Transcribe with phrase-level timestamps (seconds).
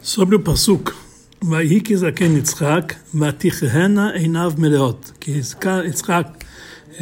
[0.00, 0.92] Sobre o Pasuk,
[5.18, 6.30] que Yitzhak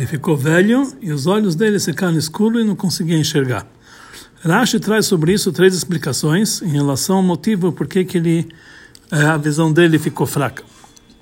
[0.07, 3.67] ficou velho e os olhos dele ficaram escuros e não conseguia enxergar.
[4.43, 8.49] Rashi traz sobre isso três explicações em relação ao motivo por que ele
[9.11, 10.63] a visão dele ficou fraca.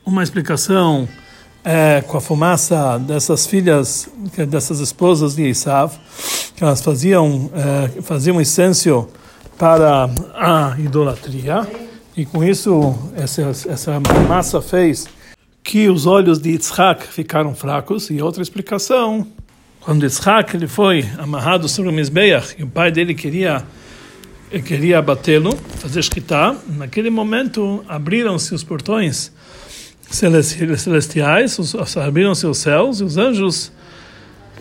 [0.05, 1.09] Uma explicação
[1.65, 4.09] é com a fumaça dessas filhas,
[4.49, 5.93] dessas esposas de Isav,
[6.55, 9.09] que elas faziam é, faziam incenso
[9.59, 11.67] para a idolatria.
[12.17, 15.07] E com isso essa, essa massa fez
[15.63, 18.11] que os olhos de Yitzhak ficaram fracos.
[18.11, 19.27] E outra explicação.
[19.81, 23.65] Quando Yitzhak ele foi amarrado sobre o Mizbeach e o pai dele queria
[24.65, 29.33] queria abatê-lo, fazer escritar, naquele momento abriram-se os portões
[30.09, 31.59] celestiais,
[31.97, 33.73] abriram-se os céus e os anjos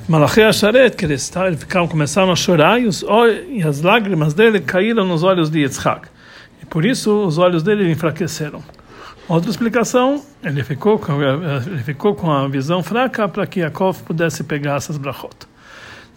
[0.08, 3.06] Malachei Asharet, que eles ficaram, começaram a chorar e, os,
[3.50, 6.08] e as lágrimas dele caíram nos olhos de Yitzhak.
[6.62, 8.62] E por isso os olhos dele enfraqueceram.
[9.28, 14.44] Outra explicação, ele ficou com, ele ficou com a visão fraca para que Yaakov pudesse
[14.44, 15.36] pegar essas brachot.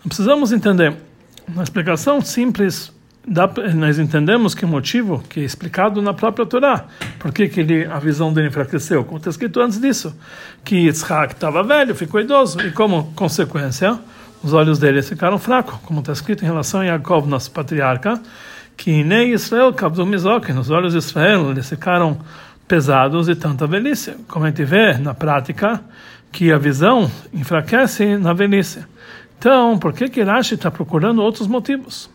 [0.04, 0.94] Precisamos entender.
[1.48, 2.92] Uma explicação simples,
[3.26, 6.84] dá, nós entendemos que o motivo que é explicado na própria Torá,
[7.18, 10.16] por que, que ele, a visão dele enfraqueceu, como está escrito antes disso,
[10.64, 13.98] que Yitzhak estava velho, ficou idoso, e como consequência,
[14.42, 18.20] os olhos dele ficaram fracos, como está escrito em relação a Yaakov, nosso patriarca,
[18.76, 22.18] que nem Israel, Kabdumizok, nos olhos de Israel, eles ficaram
[22.68, 24.14] pesados e tanta velhice.
[24.28, 25.80] Como a gente vê na prática,
[26.30, 28.84] que a visão enfraquece na velhice.
[29.38, 32.10] Então, por que que Rashi está procurando outros motivos?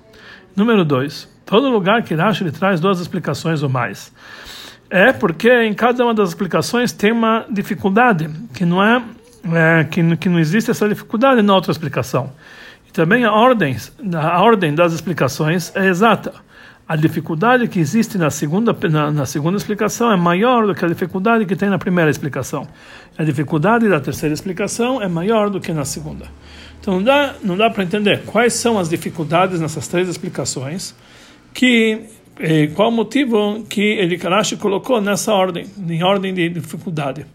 [0.56, 4.14] Número dois, todo lugar que Rashi ele traz duas explicações ou mais.
[4.90, 9.02] É porque em cada uma das explicações tem uma dificuldade, que não é,
[9.54, 12.32] é que, que não existe essa dificuldade na outra explicação.
[12.88, 13.78] E também a ordem,
[14.14, 16.34] a ordem das explicações é exata
[16.92, 20.90] a dificuldade que existe na segunda, na, na, segunda explicação é maior do que a
[20.90, 22.68] dificuldade que tem na primeira explicação.
[23.18, 26.26] A dificuldade da terceira explicação é maior do que na segunda.
[26.82, 30.96] Então não dá, não dá para entender quais são as dificuldades nessas três explicações,
[31.54, 32.02] que
[32.40, 37.26] eh, qual o motivo que ele Karashi colocou nessa ordem, em ordem de dificuldade.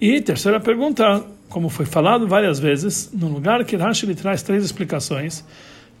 [0.00, 4.64] E terceira pergunta, como foi falado várias vezes, no lugar que Rashi ele traz três
[4.64, 5.44] explicações,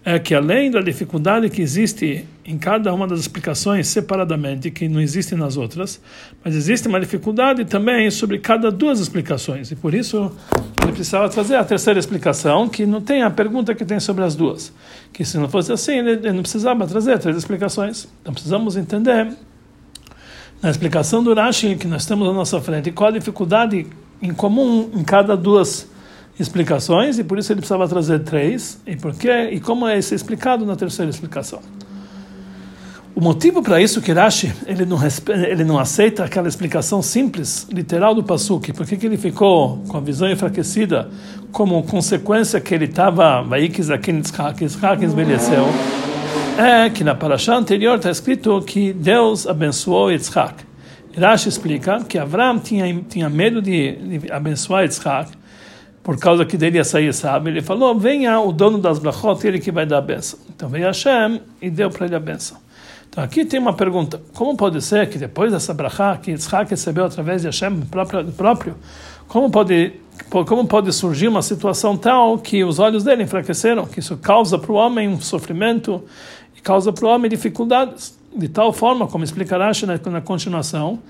[0.04, 5.00] é que além da dificuldade que existe em cada uma das explicações separadamente, que não
[5.00, 6.00] existe nas outras,
[6.44, 9.72] mas existe uma dificuldade também sobre cada duas explicações.
[9.72, 10.32] E por isso
[10.88, 14.34] ele precisava trazer a terceira explicação, que não tem a pergunta que tem sobre as
[14.34, 14.72] duas.
[15.12, 18.08] Que se não fosse assim, ele não precisava trazer três explicações.
[18.22, 19.32] Então precisamos entender
[20.62, 23.86] na explicação do Rashi que nós temos à nossa frente qual a dificuldade
[24.20, 25.88] em comum em cada duas
[26.38, 30.14] explicações e por isso ele precisava trazer três e por quê e como é isso
[30.14, 31.60] explicado na terceira explicação.
[33.18, 34.96] O motivo para isso que Rashi ele não
[35.28, 40.00] ele não aceita aquela explicação simples, literal do pasuk, porque que ele ficou com a
[40.00, 41.10] visão enfraquecida
[41.50, 43.44] como consequência que ele estava
[45.02, 45.64] envelheceu,
[46.56, 50.54] é que na paraxá anterior está escrito que Deus abençoou Yitzhak.
[51.16, 55.32] Rashi explica que Abraão tinha tinha medo de, de abençoar Yitzhak
[56.04, 59.58] por causa que dele ia sair sabe, ele falou, venha o dono das brachot, ele
[59.58, 60.38] que vai dar a benção.
[60.54, 62.67] Então veio Hashem e deu para ele a benção.
[63.18, 67.04] Então aqui tem uma pergunta, como pode ser que depois dessa brachá que Yitzhak recebeu
[67.04, 67.80] através de Hashem
[68.36, 68.76] próprio,
[69.26, 69.94] como pode
[70.30, 74.70] como pode surgir uma situação tal que os olhos dele enfraqueceram, que isso causa para
[74.70, 76.00] o homem um sofrimento
[76.56, 81.00] e causa para o homem dificuldades, de tal forma, como explicará na, na continuação,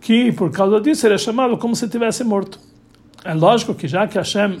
[0.00, 2.58] que por causa disso ele é chamado como se tivesse morto.
[3.24, 4.58] É lógico que já que Hashem,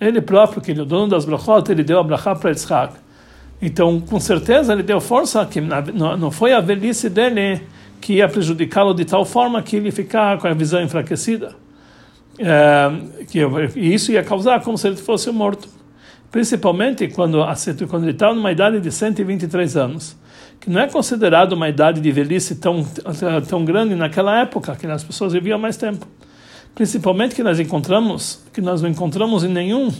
[0.00, 2.94] ele próprio, que ele é o dono das brachot, ele deu a brachá para Yitzhak.
[3.60, 7.60] Então, com certeza, ele deu força, que não foi a velhice dele
[8.00, 11.54] que ia prejudicá-lo de tal forma que ele ficar com a visão enfraquecida.
[12.38, 12.90] É,
[13.26, 13.38] que,
[13.76, 15.68] e isso ia causar como se ele fosse morto.
[16.30, 17.38] Principalmente quando,
[17.88, 20.16] quando ele estava numa idade de 123 anos,
[20.58, 22.86] que não é considerado uma idade de velhice tão,
[23.46, 26.06] tão grande naquela época, que as pessoas viviam mais tempo
[26.74, 29.90] principalmente que nós encontramos, que nós não encontramos em nenhum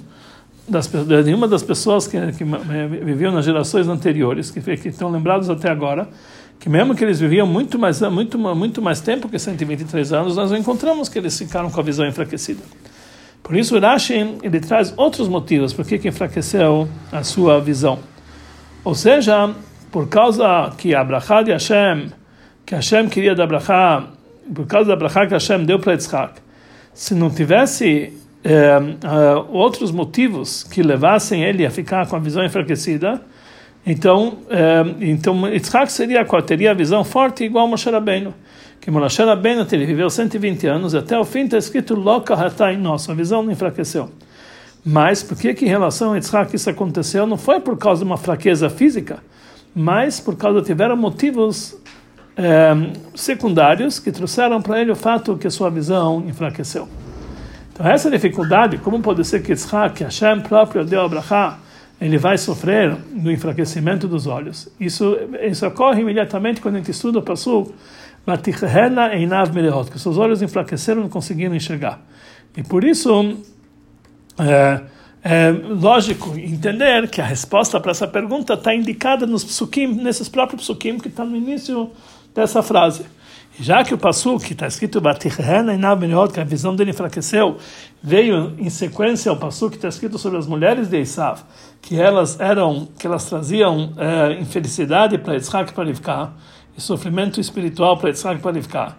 [0.71, 0.91] das,
[1.25, 2.45] nenhuma das pessoas que, que
[3.05, 6.09] viviam nas gerações anteriores, que, que estão lembrados até agora,
[6.59, 10.53] que mesmo que eles viviam muito mais, muito, muito mais tempo que 123 anos, nós
[10.53, 12.63] encontramos que eles ficaram com a visão enfraquecida.
[13.43, 17.99] Por isso, Rashi ele traz outros motivos por que enfraqueceu a sua visão.
[18.85, 19.53] Ou seja,
[19.91, 22.13] por causa que a de Hashem,
[22.65, 24.05] que Hashem queria da brachá,
[24.55, 26.41] por causa da brachá que Hashem deu para Yitzhak,
[26.95, 28.13] se não tivesse
[28.43, 33.21] é, uh, outros motivos que levassem ele a ficar com a visão enfraquecida,
[33.85, 34.39] Então,
[35.01, 38.35] então Yitzhak seria teria a visão forte igual Moshe Rabbeinu.
[38.79, 43.13] Que Moshe Rabbeinu ele viveu 120 anos, até o fim está escrito Loka Hatai nossa,
[43.13, 44.11] a visão não enfraqueceu.
[44.85, 47.27] Mas por que que em relação a Yitzhak isso aconteceu?
[47.27, 49.19] Não foi por causa de uma fraqueza física,
[49.75, 51.81] mas por causa tiveram motivos
[53.15, 56.89] secundários que trouxeram para ele o fato que sua visão enfraqueceu.
[57.73, 61.59] Então essa dificuldade, como pode ser que Yitzhak, que Hashem próprio deu a Brachá,
[62.01, 64.69] ele vai sofrer do enfraquecimento dos olhos.
[64.81, 67.75] Isso, isso ocorre imediatamente quando a gente estuda o Pasuk,
[69.93, 72.01] que seus olhos enfraqueceram não conseguiram enxergar.
[72.57, 73.37] E por isso,
[74.39, 74.81] é,
[75.23, 80.63] é lógico entender que a resposta para essa pergunta está indicada nos psukim, nesses próprios
[80.63, 81.91] psukim que estão tá no início
[82.35, 83.05] dessa frase.
[83.59, 85.03] Já que o Pasuk, que está escrito
[86.33, 87.59] que a visão dele enfraqueceu,
[88.03, 91.43] veio em sequência ao Pasuk que está escrito sobre as mulheres de Esav,
[91.83, 96.31] que elas eram, que elas traziam é, infelicidade para Yitzhak para Rivka,
[96.77, 98.97] e sofrimento espiritual para Yitzhak para Rivka,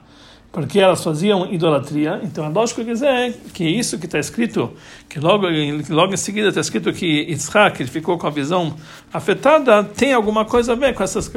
[0.52, 2.20] porque elas faziam idolatria.
[2.22, 4.74] Então é lógico dizer que isso que está escrito,
[5.10, 5.48] que logo,
[5.90, 8.76] logo em seguida está escrito que Yitzhak ficou com a visão
[9.12, 11.32] afetada, tem alguma coisa a ver com essas,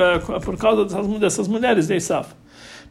[0.44, 2.26] por causa dessas, dessas mulheres de Esav.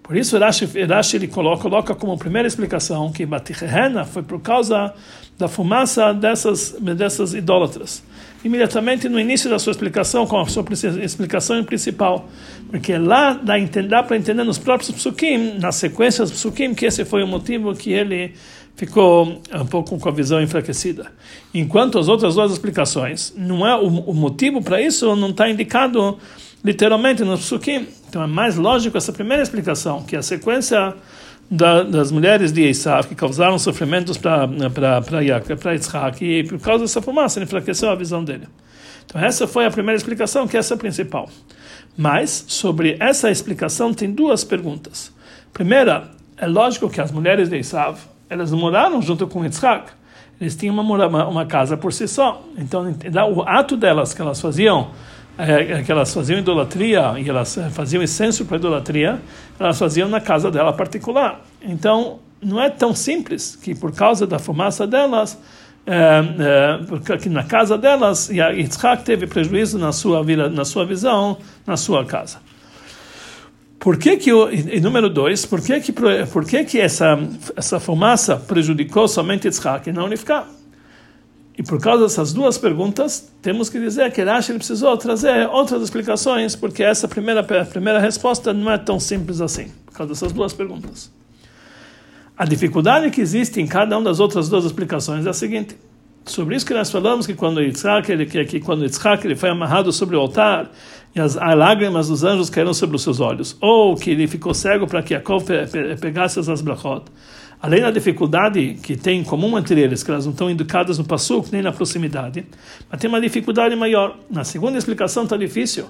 [0.04, 4.94] Por isso, Rashi, Rashi ele coloca, coloca como primeira explicação que Batichena foi por causa
[5.40, 8.04] da fumaça dessas, dessas idólatras.
[8.44, 10.66] Imediatamente no início da sua explicação, com a sua
[11.02, 12.28] explicação principal.
[12.70, 13.54] Porque lá dá,
[13.88, 17.94] dá para entender nos próprios psukim, nas sequências psukim, que esse foi o motivo que
[17.94, 18.34] ele
[18.76, 21.12] ficou um pouco com a visão enfraquecida.
[21.54, 26.18] Enquanto as outras duas explicações, não é o, o motivo para isso não está indicado
[26.64, 27.88] literalmente no psukim.
[28.08, 30.96] Então é mais lógico essa primeira explicação, que a sequência
[31.50, 34.48] da, das mulheres de Esav que causaram sofrimentos para
[35.02, 38.48] para Yitzhak e por causa dessa fumaça ele enfraqueceu a visão dele.
[39.06, 41.30] Então essa foi a primeira explicação, que é essa principal.
[41.98, 45.12] Mas sobre essa explicação tem duas perguntas.
[45.52, 48.00] Primeira, é lógico que as mulheres de Esav,
[48.30, 49.92] elas moraram junto com Yitzhak.
[50.42, 52.44] Eles tinham uma, uma casa por si só.
[52.58, 52.94] Então,
[53.34, 54.90] o ato delas que elas faziam
[55.38, 59.20] é, é, que elas faziam idolatria e elas faziam incenso para idolatria,
[59.60, 61.42] elas faziam na casa dela particular.
[61.62, 65.40] Então, não é tão simples que por causa da fumaça delas,
[65.86, 66.22] é,
[67.26, 71.78] é, na casa delas, e Yitzhak teve prejuízo na sua vida, na sua visão, na
[71.78, 72.38] sua casa.
[73.80, 77.20] Por que que o, e número dois, por que que por que que essa
[77.54, 80.46] essa fumaça prejudicou somente Yitzhak e não Rivka?
[81.58, 86.56] E por causa dessas duas perguntas, temos que dizer que Rashi precisou trazer outras explicações,
[86.56, 91.12] porque essa primeira, primeira resposta não é tão simples assim, por causa dessas duas perguntas.
[92.36, 95.78] A dificuldade que existe em cada uma das outras duas explicações é a seguinte.
[96.26, 99.50] Sobre isso que nós falamos que quando Yitzhak, ele, que, que quando Yitzhak ele foi
[99.50, 100.72] amarrado sobre o altar
[101.14, 104.54] e as, as lágrimas dos anjos caíram sobre os seus olhos, ou que ele ficou
[104.54, 105.44] cego para que Jacob
[106.02, 107.04] pegasse as brachot,
[107.64, 111.06] além da dificuldade que tem em comum entre eles, que elas não estão indicadas no
[111.06, 112.46] Passuk nem na proximidade,
[112.92, 114.18] mas tem uma dificuldade maior.
[114.30, 115.86] Na segunda explicação está difícil,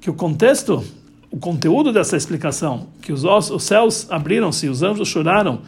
[0.00, 0.84] que o contexto,
[1.28, 5.62] o conteúdo dessa explicação, que os, os céus abriram-se, os anjos choraram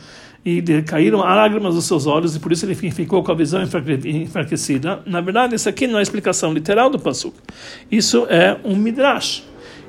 [0.44, 5.02] e caíram lágrimas dos seus olhos e por isso ele ficou com a visão enfraquecida.
[5.04, 7.36] Na verdade, isso aqui não é explicação literal do Passuk.
[7.90, 9.42] Isso é um midrash.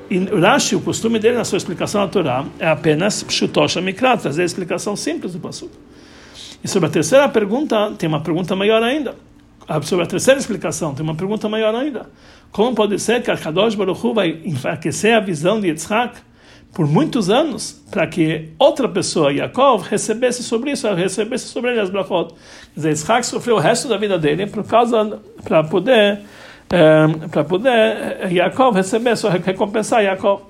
[0.09, 4.41] E Rashi, o costume dele na sua explicação da Torá é apenas Pshutosha Mikra, trazer
[4.41, 5.71] a explicação simples do Passuk.
[6.63, 9.15] E sobre a terceira pergunta, tem uma pergunta maior ainda.
[9.67, 12.09] Ah, sobre a terceira explicação, tem uma pergunta maior ainda.
[12.51, 16.19] Como pode ser que a Kadosh Baruch Hu vai enfraquecer a visão de Yitzhak
[16.73, 21.91] por muitos anos para que outra pessoa, Yaakov, recebesse sobre isso, recebesse sobre ele as
[21.91, 22.33] brachot?
[22.33, 22.37] Quer
[22.75, 26.21] dizer, Yitzhak sofreu o resto da vida dele por causa, para poder
[27.31, 30.43] para poder eh, Yaakov receber, só recompensar Yaakov.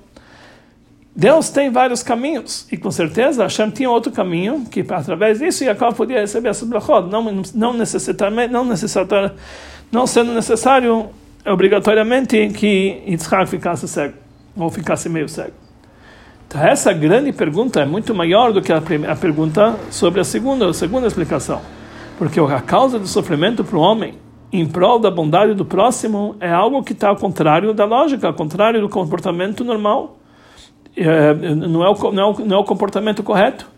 [1.16, 5.96] Deus tem vários caminhos, e com certeza Hashem tinha outro caminho, que através disso Yaakov
[5.96, 8.64] podia receber essa brachot, não, não necessariamente, não,
[9.90, 11.08] não sendo necessário
[11.46, 14.14] obrigatoriamente que Yitzhak ficasse cego,
[14.56, 15.54] ou ficasse meio cego.
[16.46, 20.68] Então essa grande pergunta é muito maior do que a, a pergunta sobre a segunda,
[20.68, 21.60] a segunda explicação,
[22.18, 24.14] porque a causa do sofrimento para o homem
[24.52, 28.34] em prol da bondade do próximo é algo que está ao contrário da lógica, ao
[28.34, 30.18] contrário do comportamento normal.
[30.96, 33.68] É, não, é o, não, é o, não é o comportamento correto.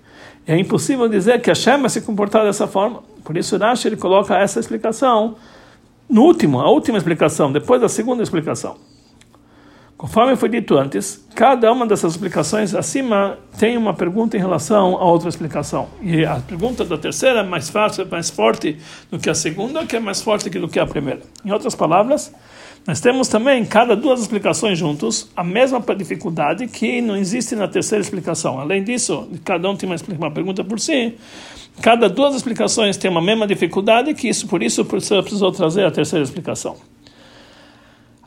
[0.47, 3.03] É impossível dizer que Hashem vai se comportar dessa forma.
[3.23, 5.37] Por isso, Rashi ele coloca essa explicação
[6.09, 8.77] no último, a última explicação, depois da segunda explicação.
[9.97, 15.05] Conforme foi dito antes, cada uma dessas explicações acima tem uma pergunta em relação a
[15.05, 15.89] outra explicação.
[16.01, 18.79] E a pergunta da terceira é mais fácil, mais forte
[19.11, 21.21] do que a segunda, que é mais forte do que a primeira.
[21.45, 22.33] Em outras palavras,
[22.85, 28.03] Nós temos também, cada duas explicações juntos, a mesma dificuldade que não existe na terceira
[28.03, 28.59] explicação.
[28.59, 31.15] Além disso, cada um tem uma, uma pergunta por si,
[31.81, 36.25] cada duas explicações tem uma mesma dificuldade, que isso por isso precisou trazer a terceira
[36.25, 36.77] explicação.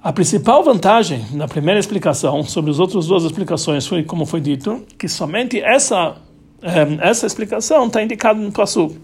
[0.06, 4.86] A principal vantagem na primeira explicação sobre as outras duas explicações foi, como foi dito,
[5.00, 6.18] que somente essa,
[6.62, 8.96] eh, essa explicação está indicada no Passuco.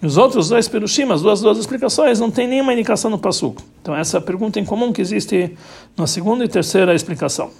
[0.00, 3.62] Os outros dois perushim, as duas, duas explicações, não tem nenhuma indicação no Passuco.
[3.82, 5.58] Então, essa é a pergunta em comum que existe
[5.96, 7.50] na segunda e terceira explicação.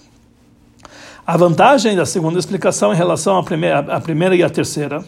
[1.27, 5.05] A vantagem da segunda explicação em relação à primeira, à primeira e à terceira,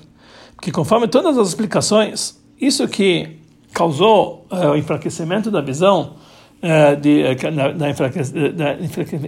[0.61, 3.37] que conforme todas as explicações, isso que
[3.73, 6.17] causou uh, o enfraquecimento da visão,
[6.63, 7.91] uh, de, uh, na, na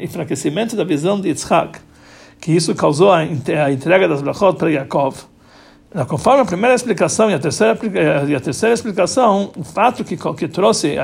[0.02, 1.78] enfraquecimento da visão de Yitzhak,
[2.40, 5.26] que isso causou a, a entrega das brachot para Yaakov,
[6.06, 7.78] Conforme a primeira explicação e a terceira,
[8.28, 10.98] e a terceira explicação, o fato que, que trouxe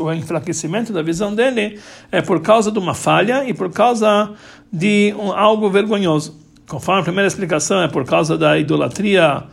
[0.00, 1.78] o enfraquecimento da visão dele
[2.10, 4.32] é por causa de uma falha e por causa
[4.72, 6.36] de um, algo vergonhoso.
[6.66, 9.44] Conforme a primeira explicação, é por causa da idolatria,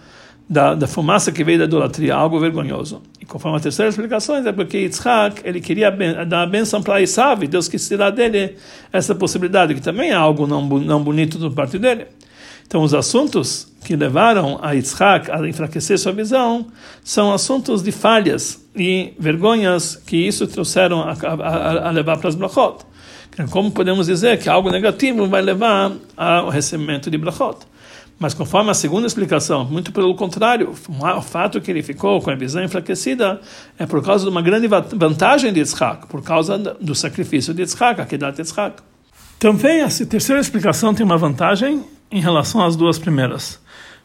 [0.51, 3.01] da, da fumaça que veio da idolatria, algo vergonhoso.
[3.21, 5.89] E conforme a terceira explicação, é porque Yitzhak ele queria
[6.25, 8.57] dar a benção para Isav, e Deus quis tirar dele
[8.91, 12.07] essa possibilidade, que também é algo não, não bonito do parte dele.
[12.67, 16.67] Então, os assuntos que levaram a Yitzhak a enfraquecer sua visão
[17.01, 22.35] são assuntos de falhas e vergonhas que isso trouxeram a, a, a levar para as
[22.35, 22.85] brachot.
[23.51, 27.71] Como podemos dizer que algo negativo vai levar ao recebimento de brachot?
[28.21, 32.35] Mas conforme a segunda explicação, muito pelo contrário, o fato que ele ficou com a
[32.35, 33.41] visão enfraquecida
[33.79, 37.99] é por causa de uma grande vantagem de Yitzhak, por causa do sacrifício de Yitzhak,
[37.99, 38.75] a Kedat Yitzhak.
[39.39, 43.59] Também a terceira explicação tem uma vantagem em relação às duas primeiras.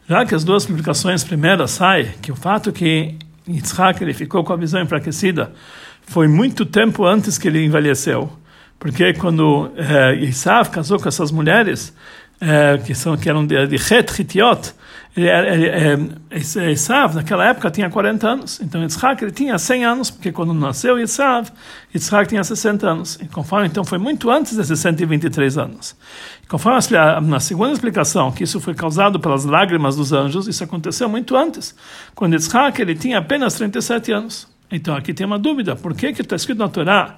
[0.09, 4.55] Já que as duas publicações primeiras saem que o fato que Yitzhak ele ficou com
[4.55, 5.53] a visão enfraquecida
[6.01, 8.33] foi muito tempo antes que ele envelheceu.
[8.79, 11.95] Porque quando eh, Isav casou com essas mulheres,
[12.41, 14.75] é, que são que eram de, de Het Hitiot,
[15.17, 20.11] ele, ele, é, Esav naquela época tinha 40 anos, então Yitzhak ele tinha 100 anos,
[20.11, 21.49] porque quando nasceu Esav,
[21.95, 25.97] Yitzhak tinha 60 anos, e conforme então foi muito antes desses 123 anos.
[26.45, 30.63] E conforme a, na segunda explicação, que isso foi causado pelas lágrimas dos anjos, isso
[30.63, 31.75] aconteceu muito antes,
[32.15, 34.47] quando Yitzhak ele tinha apenas 37 anos.
[34.71, 37.17] Então aqui tem uma dúvida, por que está escrito na Torá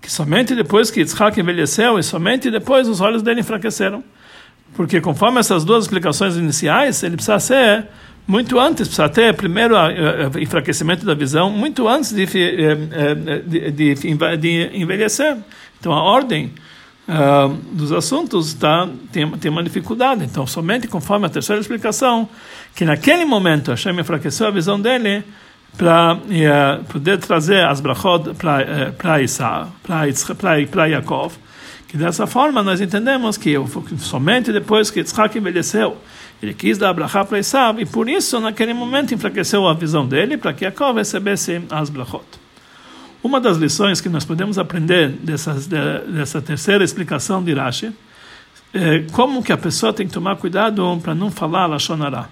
[0.00, 4.04] que somente depois que Yitzhak envelheceu e somente depois os olhos dele enfraqueceram?
[4.74, 7.86] Porque conforme essas duas explicações iniciais, ele precisa ser
[8.26, 9.76] muito antes, precisa ter primeiro
[10.40, 15.36] enfraquecimento da visão, muito antes de, de, de, de envelhecer.
[15.78, 16.52] Então a ordem
[17.06, 20.24] uh, dos assuntos tá, tem, tem uma dificuldade.
[20.24, 22.28] Então somente conforme a terceira explicação,
[22.74, 25.22] que naquele momento Hashem enfraqueceu a visão dele,
[25.76, 31.34] para uh, poder trazer as brachot para uh, Isa, para Yaakov,
[31.94, 33.54] que dessa forma nós entendemos que
[33.98, 35.96] somente depois que Yitzhak envelheceu,
[36.42, 40.36] ele quis dar brachá para Esav, e por isso, naquele momento, enfraqueceu a visão dele
[40.36, 42.24] para que Yaakov recebesse as brachot.
[43.22, 47.92] Uma das lições que nós podemos aprender dessas, dessa terceira explicação de Rashi
[48.72, 52.28] é como que a pessoa tem que tomar cuidado para não falar Lashonará.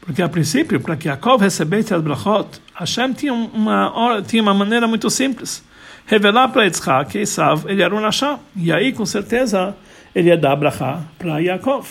[0.00, 4.88] Porque, a princípio, para que Yaakov recebesse as brachot, Hashem tinha uma, tinha uma maneira
[4.88, 5.62] muito simples
[6.06, 8.38] revelar para Yitzhak que Esav ele era um Rashá.
[8.56, 9.76] E aí, com certeza,
[10.14, 11.88] ele ia dar brachá para Yaakov.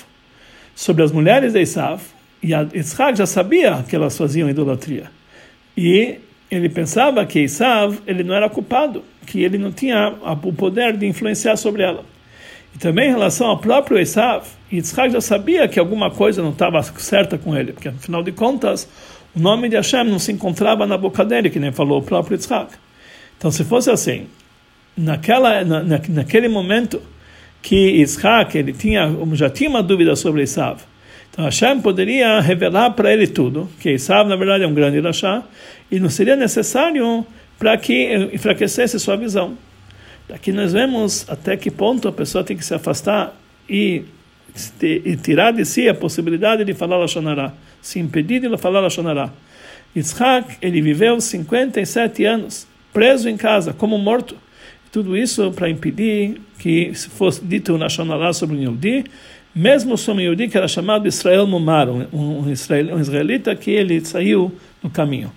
[0.73, 2.01] Sobre as mulheres de Esav,
[2.43, 5.11] Yitzhak já sabia que elas faziam idolatria.
[5.77, 6.19] E
[6.49, 11.05] ele pensava que Esav ele não era culpado, que ele não tinha o poder de
[11.05, 12.03] influenciar sobre ela.
[12.73, 16.81] E também em relação ao próprio Esav, Yitzhak já sabia que alguma coisa não estava
[16.83, 18.87] certa com ele, porque afinal de contas,
[19.35, 22.35] o nome de Hashem não se encontrava na boca dele, que nem falou o próprio
[22.35, 22.84] Yitzhak.
[23.37, 24.27] Então, se fosse assim,
[24.95, 27.01] naquela, na, naquele momento
[27.61, 30.79] que Isaac ele tinha, já tinha uma dúvida sobre Isav,
[31.31, 35.43] então Hashem poderia revelar para ele tudo, que Isav na verdade é um grande Rashá,
[35.91, 37.25] e não seria necessário
[37.59, 39.57] para que enfraquecesse sua visão.
[40.29, 43.35] Daqui nós vemos até que ponto a pessoa tem que se afastar
[43.69, 44.03] e,
[44.81, 47.51] e tirar de si a possibilidade de falar Lashonará,
[47.81, 49.29] se impedir de falar Lashonará.
[49.95, 54.37] Yitzhak, ele viveu 57 anos preso em casa, como morto.
[54.89, 59.03] Tudo isso para impedir que se fosse dito um Nashonalá sobre um Yehudi,
[59.53, 62.49] mesmo sobre um Yehudi que era chamado Israel Mumar, um, um, um
[63.01, 64.49] israelita que ele saiu
[64.81, 65.29] no caminho.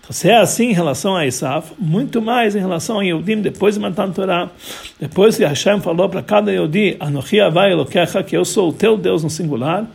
[0.00, 3.76] Então, se é assim em relação a Isaf, muito mais em relação a Yehudim, depois
[3.76, 4.50] de Matan Torah,
[4.98, 8.96] depois que Hashem falou para cada Yehudi, Anochi Avai Elokecha, que eu sou o teu
[8.96, 9.86] Deus no singular,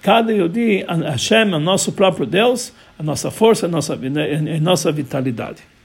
[0.00, 4.92] cada Yehudi, Hashem é o nosso próprio Deus, a nossa força, a nossa, a nossa
[4.92, 5.77] vitalidade.